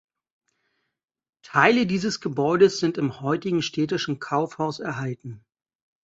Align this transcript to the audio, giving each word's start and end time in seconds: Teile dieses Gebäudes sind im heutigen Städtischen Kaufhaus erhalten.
Teile 1.43 1.85
dieses 1.85 2.21
Gebäudes 2.21 2.79
sind 2.79 2.97
im 2.97 3.21
heutigen 3.21 3.61
Städtischen 3.61 4.19
Kaufhaus 4.19 4.79
erhalten. 4.79 5.45